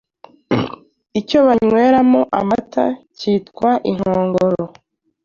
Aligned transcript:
Icyo 1.19 1.37
banyweramo 1.47 2.21
Amata 2.39 2.85
cyitwa 3.17 3.69
Inkongoro 3.89 4.63